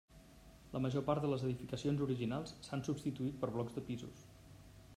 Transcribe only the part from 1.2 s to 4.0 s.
de les edificacions originals s'han substituït per blocs de